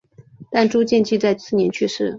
[0.49, 2.09] 但朱见济在次年去世。